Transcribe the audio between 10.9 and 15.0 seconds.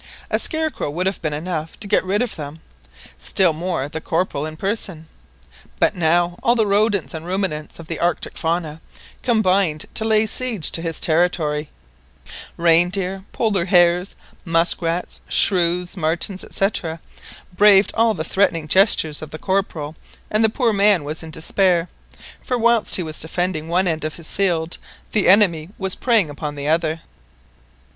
territory; reindeer, Polar hares, musk